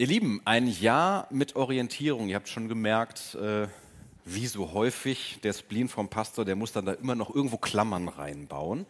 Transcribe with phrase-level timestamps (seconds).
[0.00, 2.28] Ihr Lieben, ein Jahr mit Orientierung.
[2.28, 3.66] Ihr habt schon gemerkt, äh,
[4.24, 8.06] wie so häufig, der Spleen vom Pastor, der muss dann da immer noch irgendwo Klammern
[8.06, 8.86] reinbauen.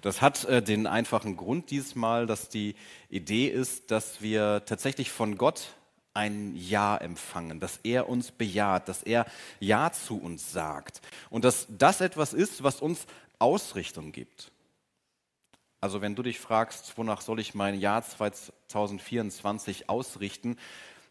[0.00, 2.76] Das hat äh, den einfachen Grund diesmal, dass die
[3.10, 5.74] Idee ist, dass wir tatsächlich von Gott
[6.12, 9.26] ein Ja empfangen, dass er uns bejaht, dass er
[9.58, 11.00] Ja zu uns sagt
[11.30, 13.06] und dass das etwas ist, was uns
[13.40, 14.52] Ausrichtung gibt.
[15.84, 20.56] Also wenn du dich fragst, wonach soll ich mein Jahr 2024 ausrichten,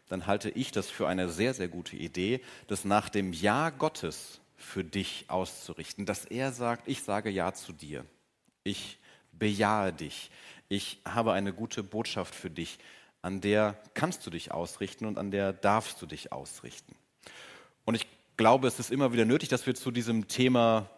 [0.08, 4.40] dann halte ich das für eine sehr, sehr gute Idee, das nach dem Ja Gottes
[4.56, 8.04] für dich auszurichten, dass er sagt, ich sage Ja zu dir,
[8.64, 8.98] ich
[9.30, 10.32] bejahe dich,
[10.68, 12.80] ich habe eine gute Botschaft für dich,
[13.22, 16.96] an der kannst du dich ausrichten und an der darfst du dich ausrichten.
[17.84, 20.90] Und ich glaube, es ist immer wieder nötig, dass wir zu diesem Thema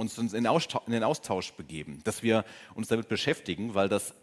[0.00, 0.44] uns in
[0.88, 4.14] den Austausch begeben, dass wir uns damit beschäftigen, weil das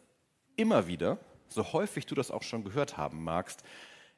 [0.55, 3.63] immer wieder, so häufig du das auch schon gehört haben magst,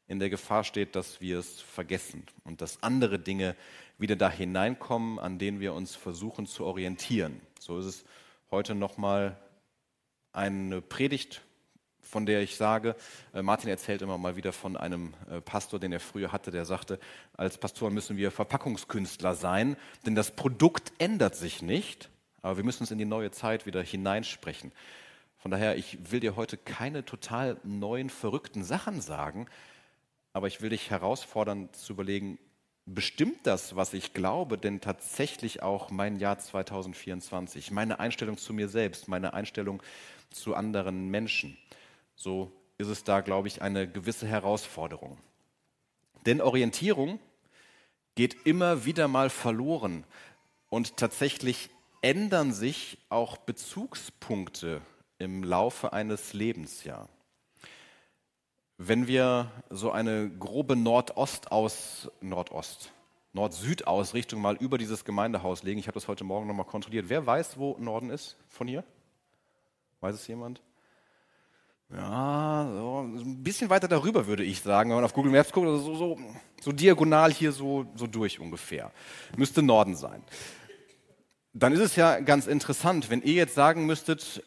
[0.07, 3.55] in der Gefahr steht, dass wir es vergessen und dass andere Dinge
[3.99, 7.41] wieder da hineinkommen, an denen wir uns versuchen zu orientieren.
[7.59, 8.05] So ist es
[8.49, 9.37] heute nochmal
[10.31, 11.41] eine Predigt
[12.09, 12.95] von der ich sage,
[13.33, 16.65] äh, Martin erzählt immer mal wieder von einem äh, Pastor, den er früher hatte, der
[16.65, 16.99] sagte,
[17.37, 22.09] als Pastor müssen wir Verpackungskünstler sein, denn das Produkt ändert sich nicht,
[22.41, 24.71] aber wir müssen es in die neue Zeit wieder hineinsprechen.
[25.37, 29.45] Von daher, ich will dir heute keine total neuen, verrückten Sachen sagen,
[30.33, 32.39] aber ich will dich herausfordern zu überlegen,
[32.87, 38.67] bestimmt das, was ich glaube, denn tatsächlich auch mein Jahr 2024, meine Einstellung zu mir
[38.67, 39.83] selbst, meine Einstellung
[40.31, 41.55] zu anderen Menschen?
[42.19, 45.17] So ist es da, glaube ich, eine gewisse Herausforderung.
[46.25, 47.19] Denn Orientierung
[48.15, 50.03] geht immer wieder mal verloren
[50.69, 51.69] und tatsächlich
[52.01, 54.81] ändern sich auch Bezugspunkte
[55.17, 57.07] im Laufe eines Lebens ja.
[58.77, 62.91] Wenn wir so eine grobe Nordost aus Nordost
[63.31, 65.79] Nord-Süd-Ausrichtung mal über dieses Gemeindehaus legen.
[65.79, 67.09] Ich habe das heute Morgen nochmal kontrolliert.
[67.09, 68.83] Wer weiß, wo Norden ist von hier?
[70.01, 70.61] Weiß es jemand?
[71.91, 75.67] Ja, so ein bisschen weiter darüber würde ich sagen, wenn man auf Google Maps guckt,
[75.67, 76.19] also so, so,
[76.61, 78.91] so diagonal hier so, so durch ungefähr.
[79.37, 80.23] Müsste Norden sein.
[81.53, 84.43] Dann ist es ja ganz interessant, wenn ihr jetzt sagen müsstet,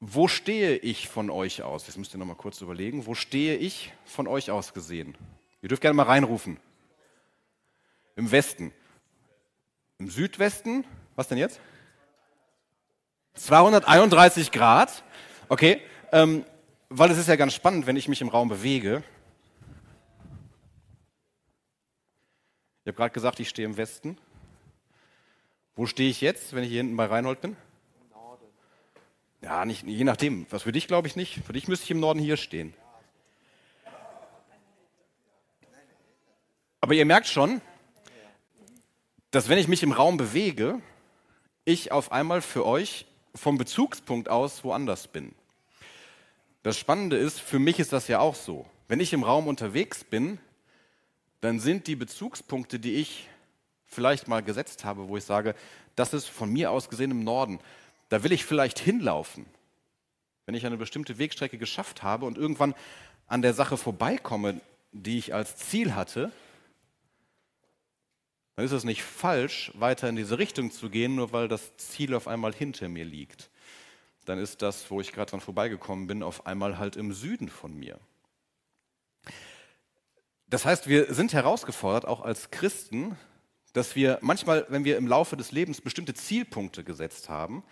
[0.00, 1.86] wo stehe ich von euch aus?
[1.86, 5.16] Jetzt müsst ihr nochmal kurz überlegen, wo stehe ich von euch aus gesehen?
[5.62, 6.58] Ihr dürft gerne mal reinrufen.
[8.16, 8.72] Im Westen.
[9.98, 10.84] Im Südwesten,
[11.14, 11.60] was denn jetzt?
[13.34, 15.04] 231 Grad.
[15.48, 15.80] Okay.
[16.12, 16.44] Ähm,
[16.88, 19.02] weil es ist ja ganz spannend, wenn ich mich im Raum bewege.
[22.84, 24.18] Ich habe gerade gesagt, ich stehe im Westen.
[25.74, 27.56] Wo stehe ich jetzt, wenn ich hier hinten bei Reinhold bin?
[28.00, 28.44] Im Norden.
[29.42, 30.46] Ja, nicht, je nachdem.
[30.50, 31.42] Was für dich glaube ich nicht.
[31.44, 32.74] Für dich müsste ich im Norden hier stehen.
[36.80, 37.62] Aber ihr merkt schon,
[39.30, 40.80] dass wenn ich mich im Raum bewege,
[41.64, 45.34] ich auf einmal für euch vom Bezugspunkt aus woanders bin.
[46.64, 48.64] Das Spannende ist, für mich ist das ja auch so.
[48.88, 50.38] Wenn ich im Raum unterwegs bin,
[51.42, 53.28] dann sind die Bezugspunkte, die ich
[53.84, 55.54] vielleicht mal gesetzt habe, wo ich sage,
[55.94, 57.60] das ist von mir aus gesehen im Norden,
[58.08, 59.44] da will ich vielleicht hinlaufen.
[60.46, 62.74] Wenn ich eine bestimmte Wegstrecke geschafft habe und irgendwann
[63.26, 64.58] an der Sache vorbeikomme,
[64.90, 66.32] die ich als Ziel hatte,
[68.56, 72.14] dann ist es nicht falsch, weiter in diese Richtung zu gehen, nur weil das Ziel
[72.14, 73.50] auf einmal hinter mir liegt
[74.24, 77.74] dann ist das, wo ich gerade dran vorbeigekommen bin, auf einmal halt im Süden von
[77.74, 77.98] mir.
[80.46, 83.16] Das heißt, wir sind herausgefordert, auch als Christen,
[83.72, 87.64] dass wir manchmal, wenn wir im Laufe des Lebens bestimmte Zielpunkte gesetzt haben,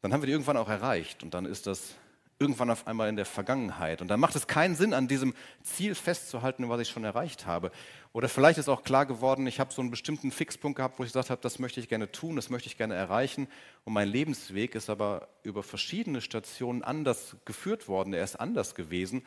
[0.00, 1.94] dann haben wir die irgendwann auch erreicht und dann ist das
[2.42, 4.02] irgendwann auf einmal in der Vergangenheit.
[4.02, 5.32] Und dann macht es keinen Sinn, an diesem
[5.62, 7.70] Ziel festzuhalten, was ich schon erreicht habe.
[8.12, 11.10] Oder vielleicht ist auch klar geworden, ich habe so einen bestimmten Fixpunkt gehabt, wo ich
[11.10, 13.46] gesagt habe, das möchte ich gerne tun, das möchte ich gerne erreichen.
[13.84, 19.24] Und mein Lebensweg ist aber über verschiedene Stationen anders geführt worden, er ist anders gewesen,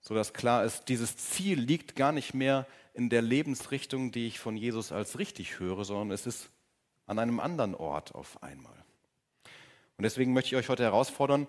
[0.00, 4.56] sodass klar ist, dieses Ziel liegt gar nicht mehr in der Lebensrichtung, die ich von
[4.56, 6.48] Jesus als richtig höre, sondern es ist
[7.06, 8.86] an einem anderen Ort auf einmal.
[9.98, 11.46] Und deswegen möchte ich euch heute herausfordern,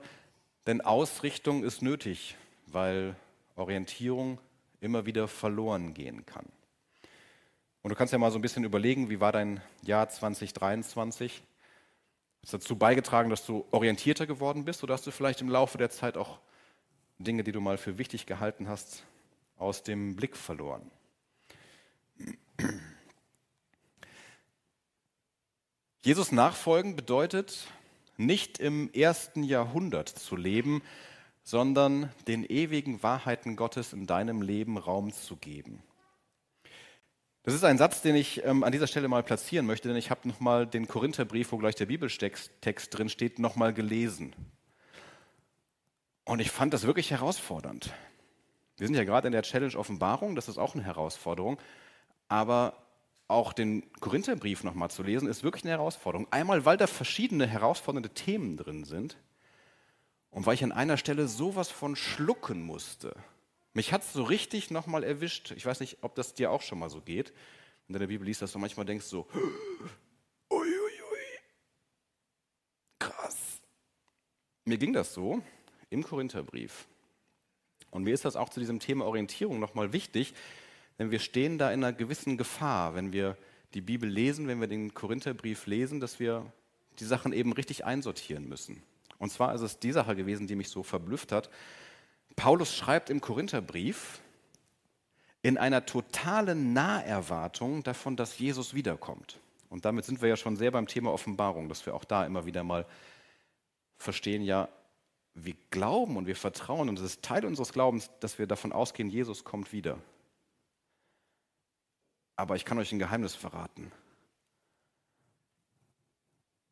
[0.68, 2.36] denn Ausrichtung ist nötig,
[2.68, 3.16] weil
[3.56, 4.40] Orientierung
[4.81, 6.46] immer wieder verloren gehen kann.
[7.81, 11.36] Und du kannst ja mal so ein bisschen überlegen, wie war dein Jahr 2023?
[11.38, 11.44] Hat
[12.44, 15.90] es dazu beigetragen, dass du orientierter geworden bist oder hast du vielleicht im Laufe der
[15.90, 16.40] Zeit auch
[17.18, 19.04] Dinge, die du mal für wichtig gehalten hast,
[19.58, 20.92] aus dem Blick verloren?
[26.04, 27.68] Jesus nachfolgen bedeutet,
[28.18, 30.81] nicht im ersten Jahrhundert zu leben,
[31.44, 35.81] sondern den ewigen Wahrheiten Gottes in deinem Leben Raum zu geben.
[37.44, 40.12] Das ist ein Satz, den ich ähm, an dieser Stelle mal platzieren möchte, denn ich
[40.12, 42.52] habe nochmal den Korintherbrief, wo gleich der Bibeltext
[42.92, 44.34] drin steht, nochmal gelesen.
[46.25, 47.94] Und ich fand das wirklich herausfordernd.
[48.75, 51.58] Wir sind ja gerade in der Challenge Offenbarung, das ist auch eine Herausforderung,
[52.28, 52.75] aber
[53.27, 56.27] auch den Korintherbrief nochmal zu lesen, ist wirklich eine Herausforderung.
[56.31, 59.18] Einmal, weil da verschiedene herausfordernde Themen drin sind
[60.29, 63.15] und weil ich an einer Stelle sowas von schlucken musste.
[63.74, 65.51] Mich hat es so richtig nochmal erwischt.
[65.51, 67.33] Ich weiß nicht, ob das dir auch schon mal so geht.
[67.88, 69.27] In der Bibel liest, dass du manchmal denkst so,
[70.50, 71.39] uiuiui,
[73.00, 73.62] krass.
[74.65, 75.41] Mir ging das so
[75.89, 76.88] im Korintherbrief.
[77.91, 80.33] Und mir ist das auch zu diesem Thema Orientierung nochmal wichtig,
[81.00, 83.38] denn wir stehen da in einer gewissen Gefahr, wenn wir
[83.74, 86.52] die Bibel lesen, wenn wir den Korintherbrief lesen, dass wir
[87.00, 88.82] die Sachen eben richtig einsortieren müssen.
[89.20, 91.50] Und zwar ist es die Sache gewesen, die mich so verblüfft hat,
[92.36, 94.22] Paulus schreibt im Korintherbrief
[95.42, 99.40] in einer totalen Naherwartung davon, dass Jesus wiederkommt.
[99.70, 102.46] Und damit sind wir ja schon sehr beim Thema Offenbarung, dass wir auch da immer
[102.46, 102.86] wieder mal
[103.98, 104.70] verstehen, ja,
[105.34, 109.10] wir glauben und wir vertrauen und es ist Teil unseres Glaubens, dass wir davon ausgehen,
[109.10, 109.98] Jesus kommt wieder.
[112.38, 113.92] Aber ich kann euch ein Geheimnis verraten.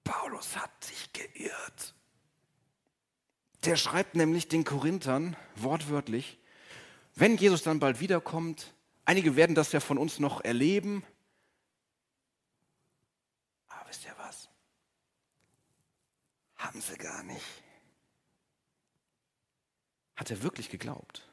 [0.04, 1.96] Paulus hat sich geirrt.
[3.66, 6.40] Der schreibt nämlich den Korinthern wortwörtlich,
[7.16, 8.76] wenn Jesus dann bald wiederkommt,
[9.06, 11.04] einige werden das ja von uns noch erleben,
[13.68, 14.50] aber wisst ihr was?
[16.58, 17.46] Haben sie gar nicht.
[20.16, 21.28] Hat er wirklich geglaubt?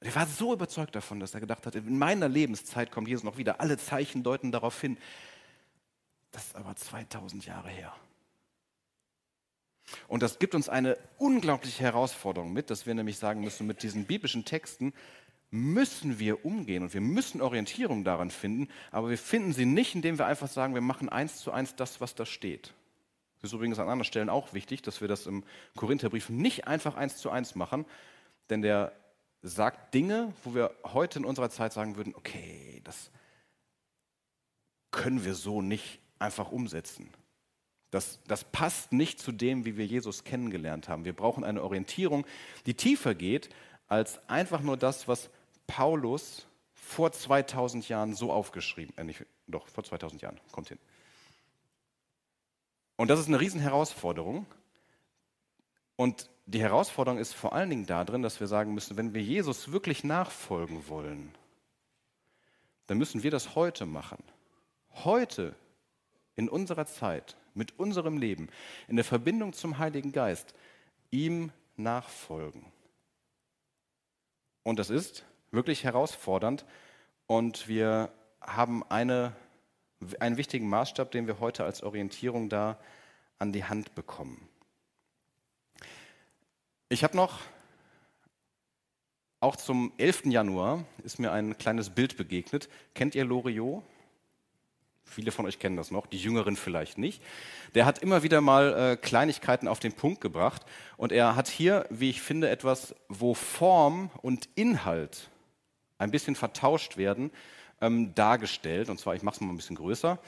[0.00, 3.36] Er war so überzeugt davon, dass er gedacht hat, in meiner Lebenszeit kommt Jesus noch
[3.36, 3.60] wieder.
[3.60, 4.96] Alle Zeichen deuten darauf hin.
[6.30, 7.92] Das ist aber 2000 Jahre her.
[10.06, 14.04] Und das gibt uns eine unglaubliche Herausforderung mit, dass wir nämlich sagen müssen, mit diesen
[14.04, 14.92] biblischen Texten
[15.50, 20.18] müssen wir umgehen und wir müssen Orientierung daran finden, aber wir finden sie nicht, indem
[20.18, 22.74] wir einfach sagen, wir machen eins zu eins das, was da steht.
[23.40, 25.44] Das ist übrigens an anderen Stellen auch wichtig, dass wir das im
[25.74, 27.86] Korintherbrief nicht einfach eins zu eins machen,
[28.50, 28.92] denn der
[29.42, 33.10] sagt Dinge, wo wir heute in unserer Zeit sagen würden, okay, das
[34.90, 37.10] können wir so nicht einfach umsetzen.
[37.90, 41.04] Das, das passt nicht zu dem, wie wir Jesus kennengelernt haben.
[41.04, 42.26] Wir brauchen eine Orientierung,
[42.66, 43.48] die tiefer geht
[43.86, 45.30] als einfach nur das, was
[45.66, 50.78] Paulus vor 2000 Jahren so aufgeschrieben, äh nicht, doch, vor 2000 Jahren, kommt hin.
[52.96, 54.46] Und das ist eine Riesenherausforderung.
[55.96, 59.70] Und die Herausforderung ist vor allen Dingen darin, dass wir sagen müssen, wenn wir Jesus
[59.70, 61.34] wirklich nachfolgen wollen,
[62.86, 64.22] dann müssen wir das heute machen.
[65.04, 65.54] Heute,
[66.36, 68.48] in unserer Zeit, mit unserem Leben,
[68.88, 70.54] in der Verbindung zum Heiligen Geist,
[71.10, 72.64] ihm nachfolgen.
[74.62, 76.64] Und das ist wirklich herausfordernd
[77.26, 78.10] und wir
[78.40, 79.36] haben eine,
[80.18, 82.78] einen wichtigen Maßstab, den wir heute als Orientierung da
[83.38, 84.48] an die Hand bekommen.
[86.90, 87.40] Ich habe noch,
[89.40, 90.22] auch zum 11.
[90.24, 92.70] Januar ist mir ein kleines Bild begegnet.
[92.94, 93.82] Kennt ihr Loriot?
[95.04, 97.22] Viele von euch kennen das noch, die Jüngeren vielleicht nicht.
[97.74, 100.62] Der hat immer wieder mal äh, Kleinigkeiten auf den Punkt gebracht
[100.96, 105.28] und er hat hier, wie ich finde, etwas, wo Form und Inhalt
[105.98, 107.30] ein bisschen vertauscht werden,
[107.82, 108.88] ähm, dargestellt.
[108.88, 110.18] Und zwar, ich mache es mal ein bisschen größer.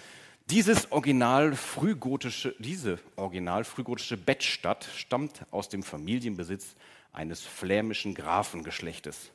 [0.50, 6.75] Dieses original frühgotische, diese original frühgotische Bettstadt stammt aus dem Familienbesitz
[7.12, 9.30] eines flämischen Grafengeschlechtes.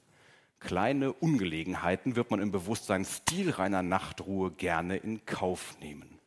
[0.60, 6.20] Kleine Ungelegenheiten wird man im Bewusstsein stilreiner Nachtruhe gerne in Kauf nehmen.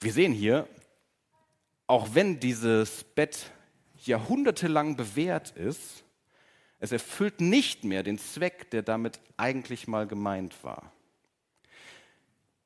[0.00, 0.66] Wir sehen hier,
[1.86, 3.52] auch wenn dieses Bett
[4.04, 6.02] jahrhundertelang bewährt ist,
[6.80, 10.91] es erfüllt nicht mehr den Zweck, der damit eigentlich mal gemeint war.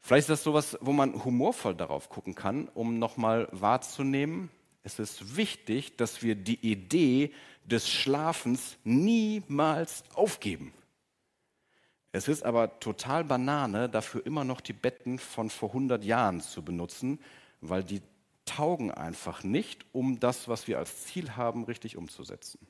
[0.06, 4.50] Vielleicht ist das sowas, wo man humorvoll darauf gucken kann, um nochmal wahrzunehmen,
[4.84, 7.32] es ist wichtig, dass wir die Idee
[7.64, 10.72] des Schlafens niemals aufgeben.
[12.12, 16.64] Es ist aber total Banane, dafür immer noch die Betten von vor 100 Jahren zu
[16.64, 17.18] benutzen,
[17.60, 18.00] weil die
[18.44, 22.64] taugen einfach nicht, um das, was wir als Ziel haben, richtig umzusetzen.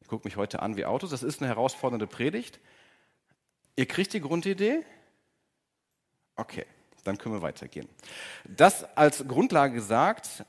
[0.00, 1.10] Ich gucke mich heute an wie Autos.
[1.10, 2.58] Das ist eine herausfordernde Predigt.
[3.76, 4.82] Ihr kriegt die Grundidee?
[6.36, 6.66] Okay.
[7.04, 7.88] Dann können wir weitergehen.
[8.48, 10.44] Das als Grundlage gesagt,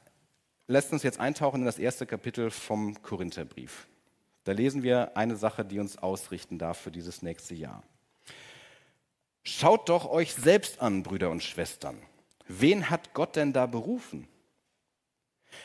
[0.68, 3.88] lässt uns jetzt eintauchen in das erste Kapitel vom Korintherbrief.
[4.44, 7.84] Da lesen wir eine Sache, die uns ausrichten darf für dieses nächste Jahr.
[9.44, 11.98] Schaut doch euch selbst an, Brüder und Schwestern.
[12.48, 14.28] Wen hat Gott denn da berufen?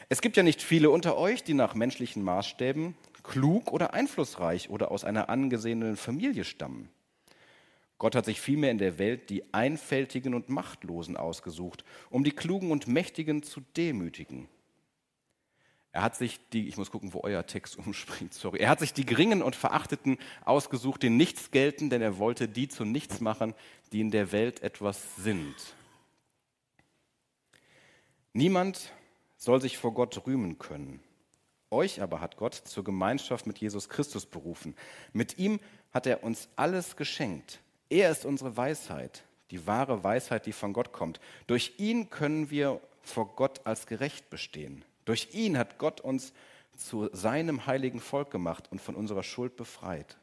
[0.08, 4.90] Es gibt ja nicht viele unter euch, die nach menschlichen Maßstäben klug oder einflussreich oder
[4.90, 6.88] aus einer angesehenen Familie stammen.
[7.98, 12.70] Gott hat sich vielmehr in der Welt die Einfältigen und Machtlosen ausgesucht, um die Klugen
[12.70, 14.48] und Mächtigen zu demütigen.
[15.90, 18.58] Er hat sich die, ich muss gucken, wo euer Text umspringt, sorry.
[18.58, 22.68] Er hat sich die Geringen und Verachteten ausgesucht, die nichts gelten, denn er wollte die
[22.68, 23.54] zu nichts machen,
[23.92, 25.56] die in der Welt etwas sind.
[28.32, 28.92] Niemand
[29.36, 31.00] soll sich vor Gott rühmen können.
[31.70, 34.76] Euch aber hat Gott zur Gemeinschaft mit Jesus Christus berufen.
[35.12, 35.58] Mit ihm
[35.92, 37.60] hat er uns alles geschenkt.
[37.90, 41.20] Er ist unsere Weisheit, die wahre Weisheit, die von Gott kommt.
[41.46, 44.84] Durch ihn können wir vor Gott als gerecht bestehen.
[45.04, 46.32] Durch ihn hat Gott uns
[46.76, 50.16] zu seinem heiligen Volk gemacht und von unserer Schuld befreit.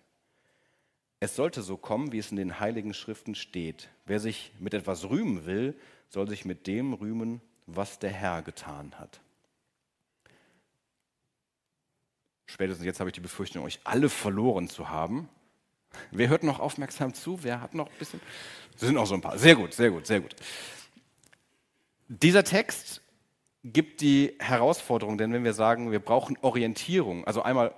[1.20, 3.90] Es sollte so kommen, wie es in den heiligen Schriften steht.
[4.06, 5.76] Wer sich mit etwas rühmen will,
[6.10, 9.22] soll sich mit dem rühmen, was der Herr getan hat.
[12.46, 15.30] Spätestens jetzt habe ich die Befürchtung, euch alle verloren zu haben.
[16.12, 17.44] Wer hört noch aufmerksam zu?
[17.44, 18.22] Wer hat noch ein bisschen?
[18.76, 19.38] Es sind auch so ein paar.
[19.38, 20.36] Sehr gut, sehr gut, sehr gut.
[22.08, 23.02] Dieser Text
[23.64, 27.74] gibt die Herausforderung, denn wenn wir sagen, wir brauchen Orientierung, also einmal,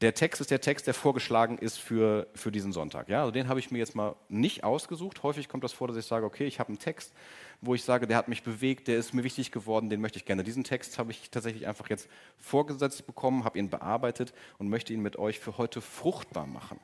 [0.00, 3.08] der Text ist der Text, der vorgeschlagen ist für, für diesen Sonntag.
[3.08, 3.20] Ja?
[3.20, 5.22] Also den habe ich mir jetzt mal nicht ausgesucht.
[5.22, 7.12] Häufig kommt das vor, dass ich sage, okay, ich habe einen Text,
[7.60, 10.24] wo ich sage, der hat mich bewegt, der ist mir wichtig geworden, den möchte ich
[10.24, 10.44] gerne.
[10.44, 15.02] Diesen Text habe ich tatsächlich einfach jetzt vorgesetzt bekommen, habe ihn bearbeitet und möchte ihn
[15.02, 16.78] mit euch für heute fruchtbar machen.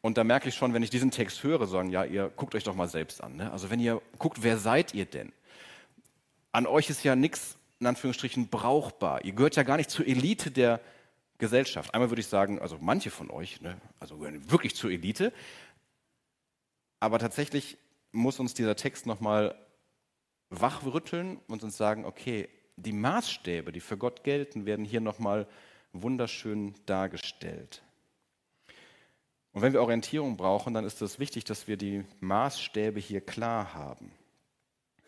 [0.00, 2.64] Und da merke ich schon, wenn ich diesen Text höre, sagen, ja, ihr guckt euch
[2.64, 3.36] doch mal selbst an.
[3.36, 3.50] Ne?
[3.50, 5.32] Also wenn ihr guckt, wer seid ihr denn?
[6.52, 9.24] an euch ist ja nichts, in Anführungsstrichen, brauchbar.
[9.24, 10.80] Ihr gehört ja gar nicht zur Elite der
[11.38, 11.94] Gesellschaft.
[11.94, 15.32] Einmal würde ich sagen, also manche von euch, ne, also gehören wirklich zur Elite.
[17.00, 17.78] Aber tatsächlich
[18.10, 19.54] muss uns dieser Text nochmal
[20.50, 25.46] wachrütteln und uns sagen, okay, die Maßstäbe, die für Gott gelten, werden hier nochmal
[25.92, 27.82] wunderschön dargestellt.
[29.58, 33.74] Und wenn wir Orientierung brauchen, dann ist es wichtig, dass wir die Maßstäbe hier klar
[33.74, 34.12] haben.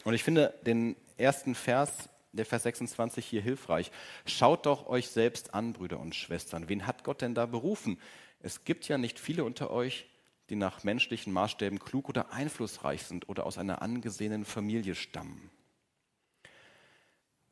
[0.03, 3.93] Und ich finde den ersten Vers, der Vers 26 hier hilfreich.
[4.27, 6.69] Schaut doch euch selbst an, Brüder und Schwestern.
[6.69, 8.01] Wen hat Gott denn da berufen?
[8.41, 10.09] Es gibt ja nicht viele unter euch,
[10.49, 15.49] die nach menschlichen Maßstäben klug oder einflussreich sind oder aus einer angesehenen Familie stammen.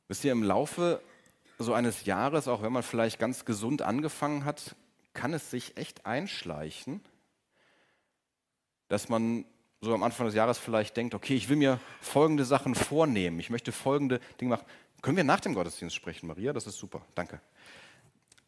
[0.08, 1.00] Wisst ihr, im Laufe
[1.58, 4.74] so eines Jahres, auch wenn man vielleicht ganz gesund angefangen hat,
[5.18, 7.00] kann es sich echt einschleichen,
[8.86, 9.44] dass man
[9.80, 13.50] so am Anfang des Jahres vielleicht denkt, okay, ich will mir folgende Sachen vornehmen, ich
[13.50, 14.66] möchte folgende Dinge machen.
[15.02, 16.52] Können wir nach dem Gottesdienst sprechen, Maria?
[16.52, 17.40] Das ist super, danke.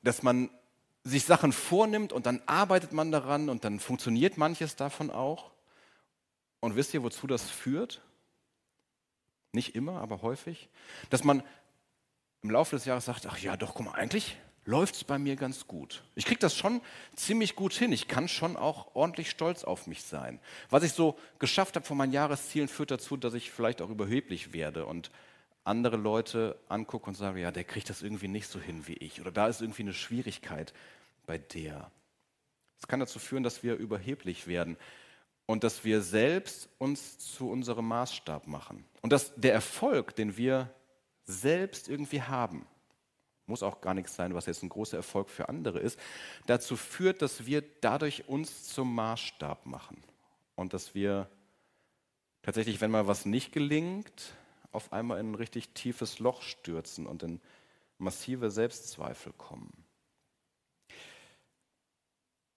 [0.03, 0.49] Dass man
[1.03, 5.51] sich Sachen vornimmt und dann arbeitet man daran und dann funktioniert manches davon auch.
[6.61, 8.01] Und wisst ihr, wozu das führt?
[9.51, 10.69] Nicht immer, aber häufig.
[11.11, 11.43] Dass man
[12.43, 14.37] im Laufe des Jahres sagt, ach ja, doch, guck mal, eigentlich
[14.71, 16.03] läuft es bei mir ganz gut.
[16.15, 16.81] Ich kriege das schon
[17.17, 17.93] ziemlich gut hin.
[17.93, 20.39] Ich kann schon auch ordentlich stolz auf mich sein.
[20.71, 24.53] Was ich so geschafft habe von meinen Jahreszielen, führt dazu, dass ich vielleicht auch überheblich
[24.53, 25.11] werde und
[25.65, 29.21] andere Leute angucke und sage, ja, der kriegt das irgendwie nicht so hin wie ich.
[29.21, 30.73] Oder da ist irgendwie eine Schwierigkeit
[31.27, 31.91] bei der.
[32.79, 34.77] Es kann dazu führen, dass wir überheblich werden
[35.47, 38.85] und dass wir selbst uns zu unserem Maßstab machen.
[39.03, 40.73] Und dass der Erfolg, den wir
[41.25, 42.67] selbst irgendwie haben,
[43.51, 45.99] muss auch gar nichts sein, was jetzt ein großer Erfolg für andere ist,
[46.47, 50.03] dazu führt, dass wir dadurch uns zum Maßstab machen
[50.57, 51.29] und dass wir
[52.43, 54.33] tatsächlich, wenn mal was nicht gelingt,
[54.73, 57.41] auf einmal in ein richtig tiefes Loch stürzen und in
[57.99, 59.71] massive Selbstzweifel kommen.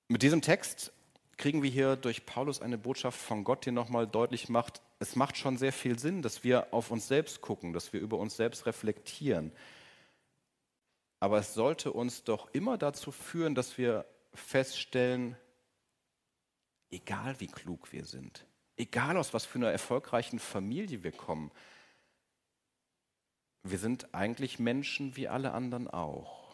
[0.07, 0.93] Mit diesem Text
[1.37, 5.37] kriegen wir hier durch Paulus eine Botschaft von Gott, die nochmal deutlich macht, es macht
[5.37, 8.65] schon sehr viel Sinn, dass wir auf uns selbst gucken, dass wir über uns selbst
[8.65, 9.51] reflektieren,
[11.23, 15.37] aber es sollte uns doch immer dazu führen, dass wir feststellen,
[16.91, 21.49] egal wie klug wir sind, egal aus was für einer erfolgreichen Familie wir kommen,
[23.63, 26.53] wir sind eigentlich Menschen wie alle anderen auch.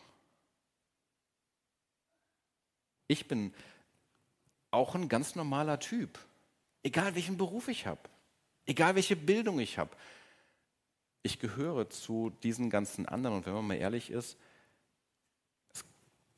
[3.08, 3.56] Ich bin
[4.70, 6.20] auch ein ganz normaler Typ,
[6.84, 8.08] egal welchen Beruf ich habe,
[8.68, 9.98] egal welche Bildung ich habe.
[11.24, 14.38] Ich gehöre zu diesen ganzen anderen und wenn man mal ehrlich ist,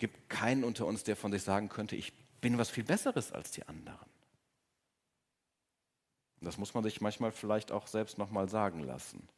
[0.01, 3.51] gibt keinen unter uns, der von sich sagen könnte, ich bin was viel Besseres als
[3.51, 4.09] die anderen.
[6.41, 9.29] Das muss man sich manchmal vielleicht auch selbst nochmal sagen lassen.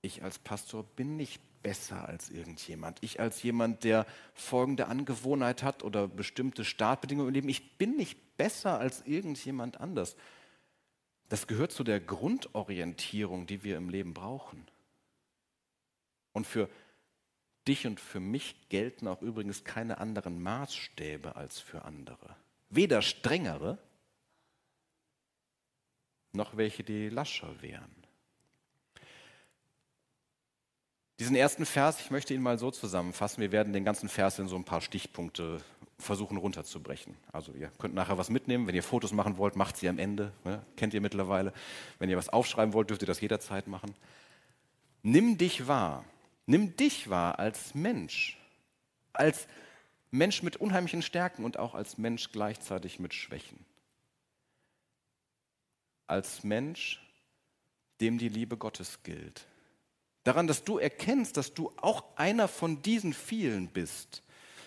[0.00, 2.96] Ich als Pastor bin nicht besser als irgendjemand.
[3.02, 8.38] Ich als jemand, der folgende Angewohnheit hat oder bestimmte Startbedingungen im Leben, ich bin nicht
[8.38, 10.16] besser als irgendjemand anders.
[11.28, 14.66] Das gehört zu der Grundorientierung, die wir im Leben brauchen.
[16.32, 16.70] Und für
[17.66, 22.36] dich und für mich gelten auch übrigens keine anderen Maßstäbe als für andere.
[22.70, 23.78] Weder strengere,
[26.32, 27.94] noch welche, die lascher wären.
[31.18, 33.40] Diesen ersten Vers, ich möchte ihn mal so zusammenfassen.
[33.40, 35.62] Wir werden den ganzen Vers in so ein paar Stichpunkte
[35.98, 37.16] versuchen runterzubrechen.
[37.32, 38.66] Also ihr könnt nachher was mitnehmen.
[38.66, 40.32] Wenn ihr Fotos machen wollt, macht sie am Ende.
[40.44, 40.62] Ne?
[40.76, 41.54] Kennt ihr mittlerweile.
[41.98, 43.94] Wenn ihr was aufschreiben wollt, dürft ihr das jederzeit machen.
[45.02, 46.04] Nimm dich wahr.
[46.46, 48.38] Nimm dich wahr als Mensch.
[49.12, 49.46] Als
[50.10, 53.64] Mensch mit unheimlichen Stärken und auch als Mensch gleichzeitig mit Schwächen.
[56.06, 57.02] Als Mensch,
[58.00, 59.46] dem die Liebe Gottes gilt.
[60.24, 64.22] Daran, dass du erkennst, dass du auch einer von diesen vielen bist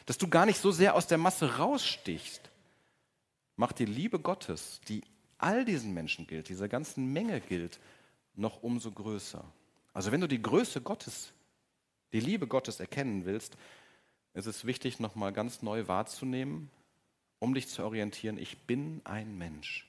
[0.09, 2.49] dass du gar nicht so sehr aus der Masse rausstichst,
[3.57, 5.03] macht die Liebe Gottes, die
[5.37, 7.79] all diesen Menschen gilt, dieser ganzen Menge gilt,
[8.33, 9.45] noch umso größer.
[9.93, 11.31] Also wenn du die Größe Gottes,
[12.13, 13.57] die Liebe Gottes erkennen willst,
[14.33, 16.69] ist es wichtig, nochmal ganz neu wahrzunehmen,
[17.39, 19.87] um dich zu orientieren, ich bin ein Mensch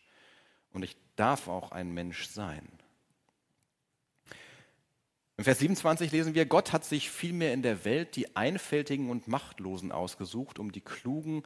[0.73, 2.67] und ich darf auch ein Mensch sein.
[5.37, 9.27] Im Vers 27 lesen wir, Gott hat sich vielmehr in der Welt die Einfältigen und
[9.27, 11.45] Machtlosen ausgesucht, um die Klugen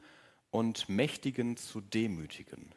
[0.51, 2.73] und Mächtigen zu demütigen.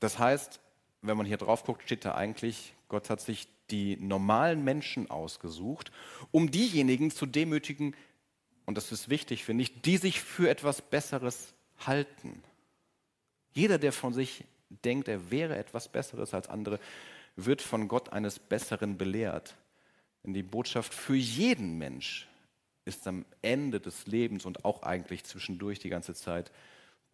[0.00, 0.60] Das heißt,
[1.02, 5.90] wenn man hier drauf guckt, steht da eigentlich, Gott hat sich die normalen Menschen ausgesucht,
[6.30, 7.96] um diejenigen zu demütigen,
[8.66, 12.40] und das ist wichtig, finde ich, die sich für etwas Besseres halten.
[13.52, 16.78] Jeder, der von sich denkt, er wäre etwas Besseres als andere,
[17.34, 19.56] wird von Gott eines Besseren belehrt.
[20.22, 22.28] Denn die Botschaft für jeden Mensch
[22.84, 26.52] ist am Ende des Lebens und auch eigentlich zwischendurch die ganze Zeit,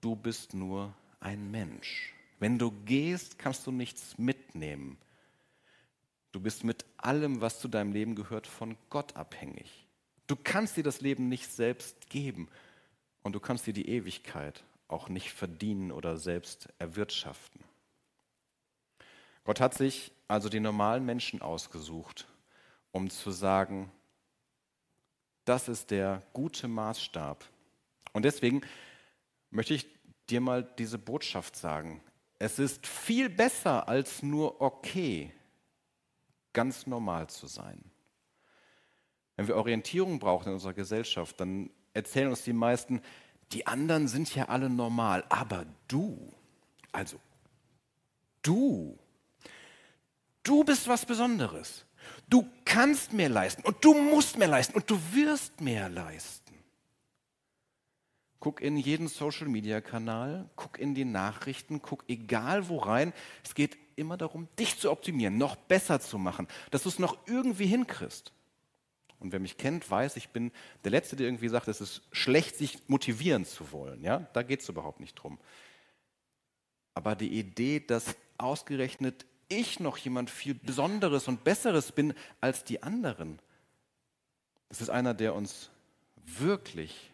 [0.03, 2.13] du bist nur ein Mensch.
[2.39, 4.99] Wenn du gehst, kannst du nichts mitnehmen.
[6.33, 9.87] Du bist mit allem, was zu deinem Leben gehört, von Gott abhängig.
[10.27, 12.49] Du kannst dir das Leben nicht selbst geben
[13.23, 17.63] und du kannst dir die Ewigkeit auch nicht verdienen oder selbst erwirtschaften.
[19.45, 22.29] Gott hat sich also die normalen Menschen ausgesucht,
[22.93, 23.91] um zu sagen,
[25.45, 27.45] das ist der gute Maßstab.
[28.13, 28.61] Und deswegen
[29.51, 29.87] möchte ich
[30.29, 32.01] dir mal diese Botschaft sagen.
[32.39, 35.33] Es ist viel besser als nur okay,
[36.53, 37.83] ganz normal zu sein.
[39.37, 43.01] Wenn wir Orientierung brauchen in unserer Gesellschaft, dann erzählen uns die meisten,
[43.53, 46.33] die anderen sind ja alle normal, aber du,
[46.93, 47.19] also
[48.43, 48.99] du
[50.43, 51.85] Du bist was Besonderes.
[52.29, 56.50] Du kannst mehr leisten und du musst mehr leisten und du wirst mehr leisten.
[58.41, 63.13] Guck in jeden Social-Media-Kanal, guck in die Nachrichten, guck egal wo rein.
[63.45, 67.19] Es geht immer darum, dich zu optimieren, noch besser zu machen, dass du es noch
[67.27, 68.33] irgendwie hinkriegst.
[69.19, 70.51] Und wer mich kennt, weiß, ich bin
[70.85, 74.03] der Letzte, der irgendwie sagt, es ist schlecht, sich motivieren zu wollen.
[74.03, 74.27] Ja?
[74.33, 75.39] Da geht es überhaupt nicht drum.
[76.95, 82.83] Aber die Idee, dass ausgerechnet ich noch jemand viel Besonderes und Besseres bin als die
[82.83, 83.39] anderen.
[84.71, 85.71] Das ist einer, der uns
[86.25, 87.10] wirklich,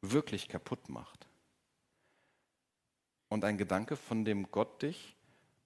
[0.00, 1.26] wirklich kaputt macht.
[3.28, 5.16] Und ein Gedanke, von dem Gott dich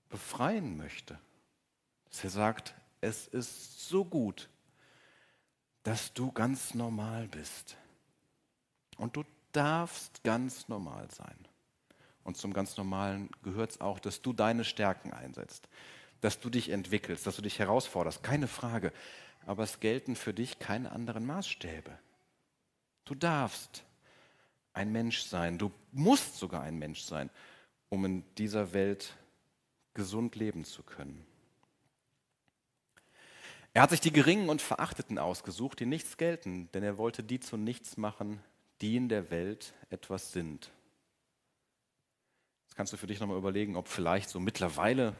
[0.09, 1.19] befreien möchte.
[2.09, 4.49] Dass er sagt, es ist so gut,
[5.83, 7.77] dass du ganz normal bist.
[8.97, 11.47] Und du darfst ganz normal sein.
[12.23, 15.69] Und zum ganz Normalen gehört es auch, dass du deine Stärken einsetzt,
[16.21, 18.93] dass du dich entwickelst, dass du dich herausforderst, keine Frage.
[19.47, 21.99] Aber es gelten für dich keine anderen Maßstäbe.
[23.07, 23.85] Du darfst
[24.72, 27.30] ein Mensch sein, du musst sogar ein Mensch sein,
[27.88, 29.16] um in dieser Welt
[29.94, 31.24] gesund leben zu können.
[33.72, 37.38] Er hat sich die Geringen und Verachteten ausgesucht, die nichts gelten, denn er wollte die
[37.38, 38.40] zu nichts machen,
[38.80, 40.70] die in der Welt etwas sind.
[42.66, 45.14] Jetzt kannst du für dich nochmal überlegen, ob vielleicht so mittlerweile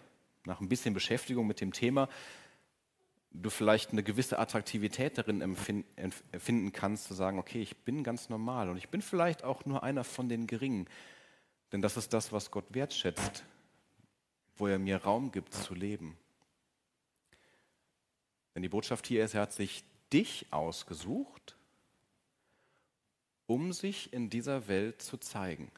[0.45, 2.09] nach ein bisschen Beschäftigung mit dem Thema
[3.33, 8.69] du vielleicht eine gewisse Attraktivität darin empfinden kannst, zu sagen, okay, ich bin ganz normal
[8.69, 10.89] und ich bin vielleicht auch nur einer von den Geringen.
[11.73, 13.45] Denn das ist das, was Gott wertschätzt,
[14.57, 16.19] wo er mir Raum gibt zu leben.
[18.55, 21.57] Denn die Botschaft hier ist, er hat sich dich ausgesucht,
[23.47, 25.71] um sich in dieser Welt zu zeigen.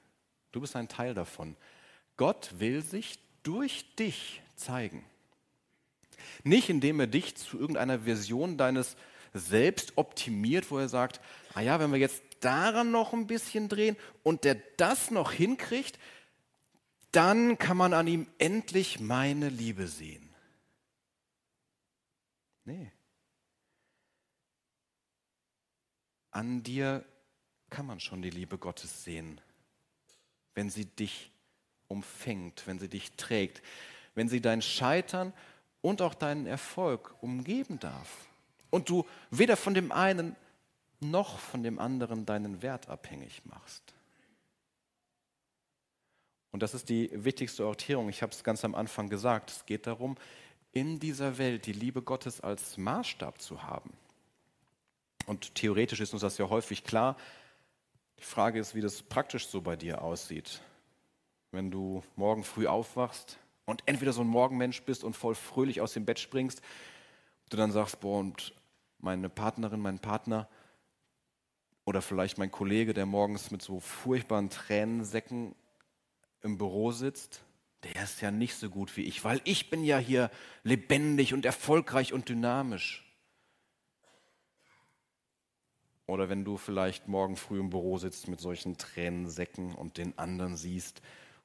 [0.53, 1.57] Du bist ein Teil davon.
[2.17, 5.05] Gott will sich durch dich zeigen.
[6.45, 8.97] Nicht indem er dich zu irgendeiner Version deines
[9.35, 11.21] Selbst optimiert, wo er sagt,
[11.55, 15.99] ah ja, wenn wir jetzt daran noch ein bisschen drehen und der das noch hinkriegt,
[17.13, 20.35] dann kann man an ihm endlich meine Liebe sehen.
[22.65, 22.91] Nee.
[26.31, 27.05] An dir
[27.69, 29.41] kann man schon die Liebe Gottes sehen,
[30.55, 31.31] wenn sie dich
[31.89, 33.63] umfängt, wenn sie dich trägt,
[34.15, 35.33] wenn sie dein Scheitern
[35.83, 38.09] und auch deinen Erfolg umgeben darf
[38.71, 40.35] und du weder von dem einen
[41.01, 43.83] noch von dem anderen deinen Wert abhängig machst.
[46.53, 48.09] Und das ist die wichtigste Orientierung.
[48.09, 49.51] Ich habe es ganz am Anfang gesagt.
[49.51, 50.17] Es geht darum,
[50.71, 53.93] in dieser Welt die Liebe Gottes als Maßstab zu haben.
[55.27, 57.17] Und theoretisch ist uns das ja häufig klar.
[58.19, 60.61] Die Frage ist, wie das praktisch so bei dir aussieht.
[61.51, 65.93] Wenn du morgen früh aufwachst und entweder so ein Morgenmensch bist und voll fröhlich aus
[65.93, 66.63] dem Bett springst,
[67.51, 68.55] du dann sagst, boah, und
[68.99, 70.49] meine Partnerin, mein Partner
[71.85, 75.55] oder vielleicht mein Kollege, der morgens mit so furchtbaren Tränensäcken
[76.43, 77.43] im Büro sitzt,
[77.83, 80.31] der ist ja nicht so gut wie ich, weil ich bin ja hier
[80.63, 83.05] lebendig und erfolgreich und dynamisch.
[86.07, 90.57] Oder wenn du vielleicht morgen früh im Büro sitzt mit solchen Tränensäcken und den anderen
[90.57, 91.01] siehst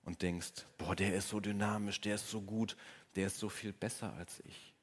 [0.07, 2.77] und denkst, boah, der ist so dynamisch, der ist so gut,
[3.17, 4.73] der ist so viel besser als ich.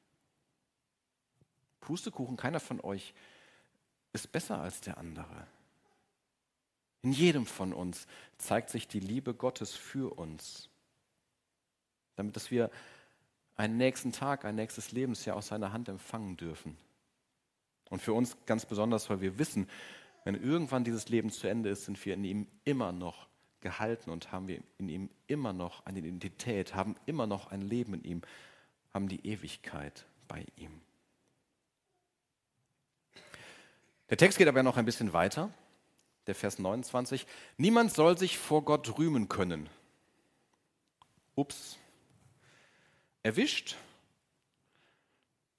[1.79, 3.15] Pustekuchen, keiner von euch
[4.13, 5.47] ist besser als der andere.
[7.01, 8.05] In jedem von uns
[8.37, 10.69] zeigt sich die Liebe Gottes für uns,
[12.17, 12.69] damit dass wir
[13.55, 16.77] einen nächsten Tag, ein nächstes Lebensjahr aus seiner Hand empfangen dürfen.
[17.89, 19.67] Und für uns ganz besonders, weil wir wissen,
[20.23, 23.27] wenn irgendwann dieses Leben zu Ende ist, sind wir in ihm immer noch
[23.65, 27.95] gehalten und haben wir in ihm immer noch eine Identität, haben immer noch ein Leben
[27.95, 28.21] in ihm,
[28.93, 30.81] haben die Ewigkeit bei ihm.
[34.11, 35.51] Der Text geht aber noch ein bisschen weiter,
[36.27, 37.25] der Vers 29.
[37.57, 39.67] Niemand soll sich vor Gott rühmen können.
[41.33, 41.79] Ups.
[43.23, 43.77] Erwischt,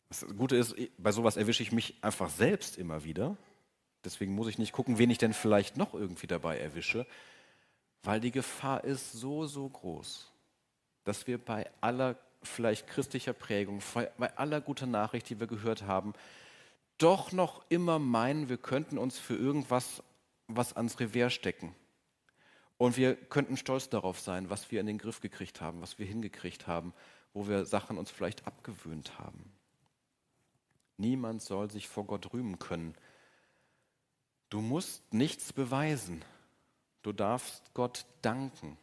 [0.09, 3.37] das Gute ist, bei sowas erwische ich mich einfach selbst immer wieder.
[4.05, 7.05] Deswegen muss ich nicht gucken, wen ich denn vielleicht noch irgendwie dabei erwische,
[8.03, 10.31] weil die Gefahr ist so, so groß,
[11.05, 13.83] dass wir bei aller vielleicht christlicher Prägung,
[14.19, 16.13] bei aller guter Nachricht, die wir gehört haben,
[16.99, 20.03] doch noch immer meinen, wir könnten uns für irgendwas
[20.49, 21.75] was ans Revers stecken.
[22.79, 26.07] Und wir könnten stolz darauf sein, was wir in den Griff gekriegt haben, was wir
[26.07, 26.93] hingekriegt haben,
[27.33, 29.53] wo wir Sachen uns vielleicht abgewöhnt haben.
[30.99, 32.95] Niemand soll sich vor Gott rühmen können.
[34.51, 36.23] Du musst nichts beweisen.
[37.07, 38.77] Du darfst Gott danken.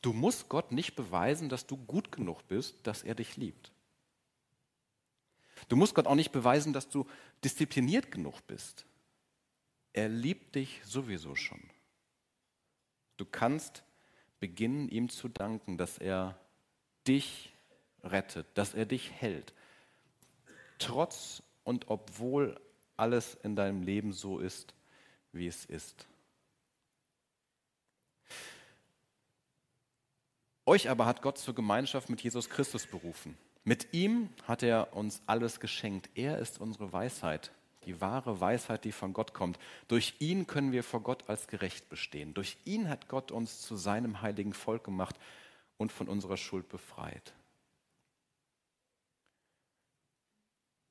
[0.00, 3.72] Du musst Gott nicht beweisen, dass du gut genug bist, dass er dich liebt.
[5.68, 7.06] Du musst Gott auch nicht beweisen, dass du
[7.44, 8.86] diszipliniert genug bist.
[9.92, 11.60] Er liebt dich sowieso schon.
[13.18, 13.82] Du kannst
[14.40, 16.40] beginnen, ihm zu danken, dass er
[17.06, 17.52] dich
[18.02, 19.52] rettet, dass er dich hält.
[20.78, 22.58] Trotz und obwohl
[22.96, 24.72] alles in deinem Leben so ist,
[25.32, 26.08] wie es ist.
[30.68, 33.38] Euch aber hat Gott zur Gemeinschaft mit Jesus Christus berufen.
[33.64, 36.10] Mit ihm hat er uns alles geschenkt.
[36.14, 37.52] Er ist unsere Weisheit,
[37.86, 39.58] die wahre Weisheit, die von Gott kommt.
[39.88, 42.34] Durch ihn können wir vor Gott als gerecht bestehen.
[42.34, 45.16] Durch ihn hat Gott uns zu seinem heiligen Volk gemacht
[45.78, 47.32] und von unserer Schuld befreit.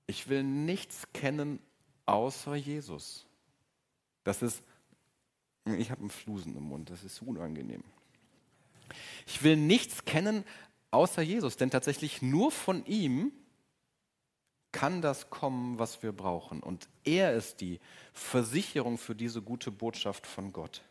[0.08, 1.60] ich will nichts kennen
[2.06, 3.26] außer Jesus.
[4.24, 4.64] Das ist,
[5.66, 7.84] ich habe einen Flusen im Mund, das ist unangenehm.
[9.26, 10.44] Ich will nichts kennen
[10.92, 13.32] außer Jesus, denn tatsächlich nur von ihm
[14.72, 16.62] kann das kommen, was wir brauchen.
[16.62, 17.80] Und er ist die
[18.14, 20.82] Versicherung für diese gute Botschaft von Gott.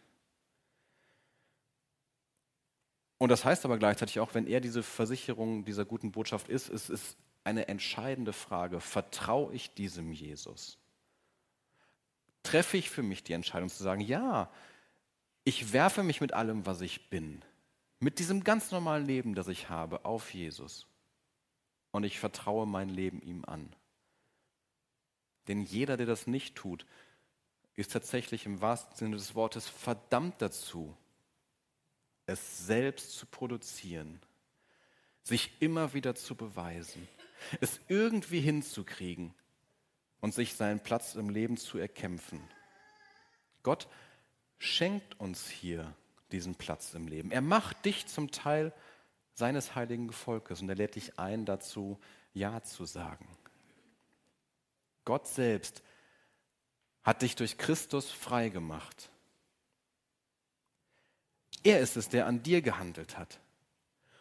[3.18, 6.90] Und das heißt aber gleichzeitig auch, wenn er diese Versicherung dieser guten Botschaft ist, es
[6.90, 8.80] ist eine entscheidende Frage.
[8.80, 10.78] Vertraue ich diesem Jesus?
[12.42, 14.50] Treffe ich für mich die Entscheidung zu sagen, ja,
[15.44, 17.42] ich werfe mich mit allem, was ich bin,
[17.98, 20.86] mit diesem ganz normalen Leben, das ich habe, auf Jesus.
[21.90, 23.74] Und ich vertraue mein Leben ihm an.
[25.48, 26.86] Denn jeder, der das nicht tut,
[27.74, 30.96] ist tatsächlich im wahrsten Sinne des Wortes verdammt dazu,
[32.26, 34.20] es selbst zu produzieren,
[35.22, 37.06] sich immer wieder zu beweisen
[37.60, 39.34] es irgendwie hinzukriegen
[40.20, 42.40] und sich seinen Platz im Leben zu erkämpfen.
[43.62, 43.88] Gott
[44.58, 45.94] schenkt uns hier
[46.32, 47.30] diesen Platz im Leben.
[47.30, 48.72] Er macht dich zum Teil
[49.34, 51.98] seines heiligen Volkes und er lädt dich ein, dazu
[52.32, 53.28] Ja zu sagen.
[55.04, 55.82] Gott selbst
[57.02, 59.10] hat dich durch Christus frei gemacht.
[61.62, 63.40] Er ist es, der an dir gehandelt hat.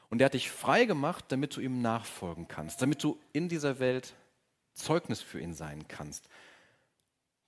[0.10, 3.80] Und er hat dich frei gemacht, damit du ihm nachfolgen kannst, damit du in dieser
[3.80, 4.15] Welt
[4.74, 6.30] Zeugnis für ihn sein kannst,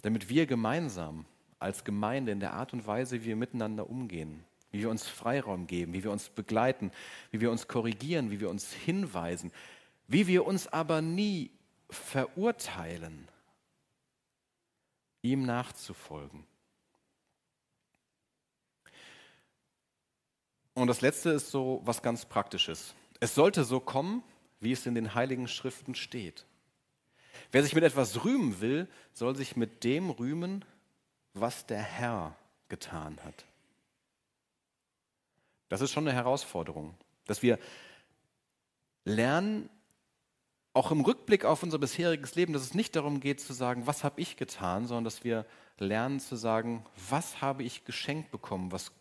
[0.02, 1.26] damit wir gemeinsam
[1.60, 5.68] als Gemeinde in der Art und Weise, wie wir miteinander umgehen, wie wir uns Freiraum
[5.68, 6.92] geben, wie wir uns begleiten,
[7.32, 9.52] wie wir uns korrigieren, wie wir uns hinweisen,
[10.08, 11.52] wie wir uns aber nie
[11.90, 13.28] verurteilen,
[15.22, 16.46] ihm nachzufolgen.
[20.74, 22.94] Und das Letzte ist so was ganz Praktisches.
[23.20, 24.22] Es sollte so kommen,
[24.60, 26.46] wie es in den heiligen Schriften steht.
[27.52, 30.64] Wer sich mit etwas rühmen will, soll sich mit dem rühmen,
[31.40, 32.36] was der Herr
[32.70, 33.46] getan hat.
[35.70, 36.96] Das ist schon eine Herausforderung,
[37.26, 37.60] dass wir
[39.04, 39.70] lernen,
[40.74, 44.04] auch im Rückblick auf unser bisheriges Leben, dass es nicht darum geht zu sagen, was
[44.04, 45.46] habe ich getan, sondern dass wir
[45.80, 48.92] lernen zu sagen, was habe ich geschenkt bekommen, was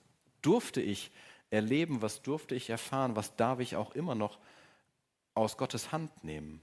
[0.43, 1.11] durfte ich
[1.51, 4.39] erleben, was durfte ich erfahren, was darf ich auch immer noch
[5.35, 6.63] aus Gottes Hand nehmen.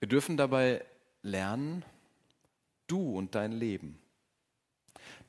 [0.00, 0.84] Wir dürfen dabei
[1.22, 1.84] lernen,
[2.86, 4.00] du und dein Leben.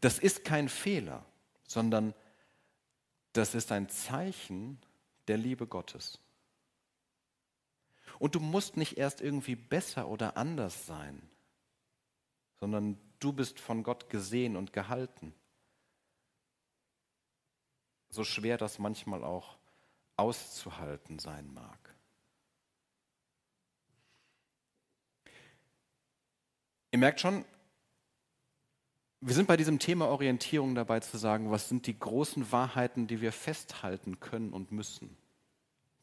[0.01, 1.25] Das ist kein Fehler,
[1.67, 2.13] sondern
[3.33, 4.79] das ist ein Zeichen
[5.27, 6.19] der Liebe Gottes.
[8.19, 11.21] Und du musst nicht erst irgendwie besser oder anders sein,
[12.59, 15.33] sondern du bist von Gott gesehen und gehalten.
[18.09, 19.57] So schwer das manchmal auch
[20.15, 21.92] auszuhalten sein mag.
[26.93, 27.43] Ihr merkt schon,
[29.19, 33.19] wir sind bei diesem Thema Orientierung dabei zu sagen, was sind die großen Wahrheiten, die
[33.19, 35.17] wir festhalten können und müssen.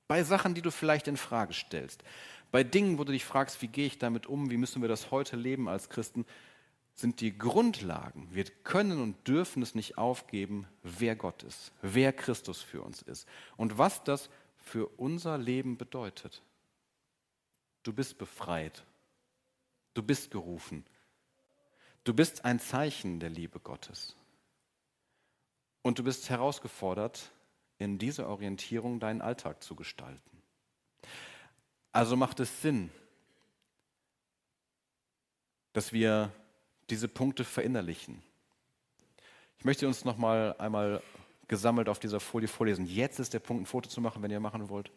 [0.09, 2.03] Bei Sachen, die du vielleicht in Frage stellst,
[2.51, 5.13] bei Dingen, wo du dich fragst, wie gehe ich damit um, wie müssen wir das
[5.13, 6.27] heute leben als Christen,
[6.97, 8.27] sind die Grundlagen.
[8.33, 13.29] Wir können und dürfen es nicht aufgeben, wer Gott ist, wer Christus für uns ist
[13.57, 16.43] und was das für unser Leben bedeutet.
[17.85, 18.83] Du bist befreit.
[19.95, 20.85] Du bist gerufen.
[22.05, 24.17] Du bist ein Zeichen der Liebe Gottes.
[25.83, 27.33] Und du bist herausgefordert,
[27.79, 30.43] in dieser Orientierung deinen Alltag zu gestalten.
[31.93, 32.91] Also macht es Sinn,
[35.73, 36.33] dass wir
[36.91, 38.23] diese Punkte verinnerlichen.
[39.59, 41.03] Ich möchte uns noch mal einmal
[41.49, 42.87] gesammelt auf dieser Folie vorlesen.
[42.87, 44.91] Jetzt ist der Punkt, ein Foto zu machen, wenn ihr machen wollt.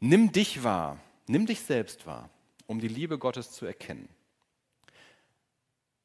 [0.00, 2.30] Nimm dich wahr, nimm dich selbst wahr,
[2.68, 4.08] um die Liebe Gottes zu erkennen.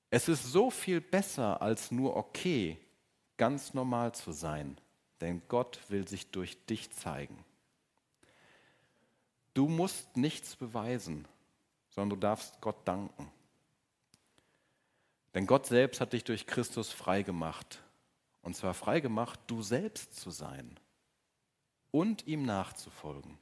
[0.10, 2.80] Es ist so viel besser als nur okay,
[3.38, 4.80] ganz normal zu sein,
[5.21, 7.43] denn Gott will sich durch dich zeigen.
[9.54, 11.28] Du musst nichts beweisen,
[11.89, 13.30] sondern du darfst Gott danken.
[15.34, 17.84] Denn Gott selbst hat dich durch Christus freigemacht.
[18.41, 20.80] Und zwar freigemacht, du selbst zu sein
[21.91, 23.38] und ihm nachzufolgen.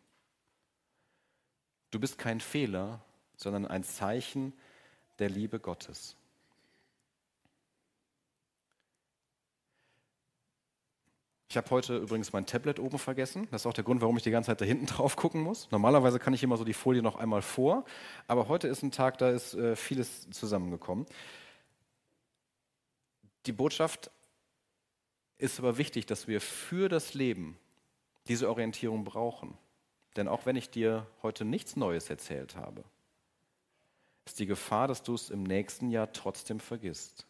[1.92, 3.04] Du bist kein Fehler,
[3.42, 4.54] sondern ein Zeichen
[5.20, 6.16] der Liebe Gottes.
[11.50, 13.48] Ich habe heute übrigens mein Tablet oben vergessen.
[13.52, 15.70] Das ist auch der Grund, warum ich die ganze Zeit da hinten drauf gucken muss.
[15.72, 17.84] Normalerweise kann ich immer so die Folie noch einmal vor,
[18.28, 21.06] aber heute ist ein Tag, da ist äh, vieles zusammengekommen.
[23.48, 24.12] Die Botschaft
[25.40, 27.58] ist aber wichtig, dass wir für das Leben
[28.28, 29.58] diese Orientierung brauchen.
[30.16, 32.84] Denn auch wenn ich dir heute nichts Neues erzählt habe,
[34.26, 37.26] ist die Gefahr, dass du es im nächsten Jahr trotzdem vergisst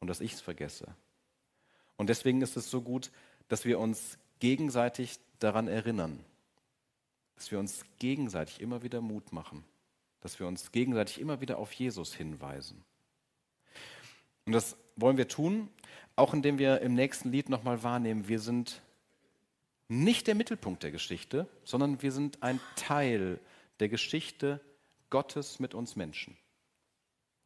[0.00, 0.86] und dass ich es vergesse.
[1.96, 3.10] Und deswegen ist es so gut,
[3.48, 6.24] dass wir uns gegenseitig daran erinnern,
[7.36, 9.64] dass wir uns gegenseitig immer wieder Mut machen,
[10.20, 12.84] dass wir uns gegenseitig immer wieder auf Jesus hinweisen.
[14.46, 15.68] Und das wollen wir tun,
[16.16, 18.82] auch indem wir im nächsten Lied nochmal wahrnehmen, wir sind
[19.88, 23.40] nicht der Mittelpunkt der Geschichte, sondern wir sind ein Teil
[23.80, 24.60] der Geschichte
[25.10, 26.36] Gottes mit uns Menschen.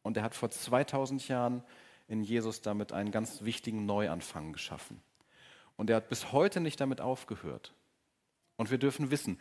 [0.01, 1.63] Und er hat vor 2000 Jahren
[2.07, 5.01] in Jesus damit einen ganz wichtigen Neuanfang geschaffen.
[5.77, 7.73] Und er hat bis heute nicht damit aufgehört.
[8.57, 9.39] Und wir dürfen wissen,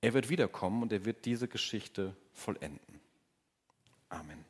[0.00, 3.00] er wird wiederkommen und er wird diese Geschichte vollenden.
[4.08, 4.44] Amen.